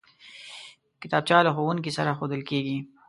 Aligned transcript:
کتابچه 1.01 1.37
له 1.45 1.51
ښوونکي 1.55 1.91
سره 1.97 2.17
ښودل 2.17 2.41
کېږي 2.49 2.77